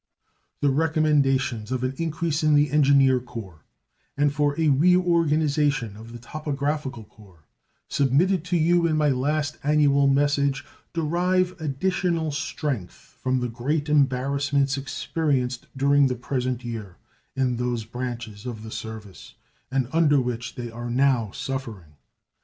[0.61, 3.63] The recommendations of an increase in the Engineer Corps
[4.17, 7.43] and for a reorganization of the Topographical Corps,
[7.87, 14.75] submitted to you in my last annual message, derive additional strength from the great embarrassments
[14.75, 16.95] experienced during the present year
[17.35, 19.35] in those branches of the service,
[19.69, 21.93] and under which they are now suffering.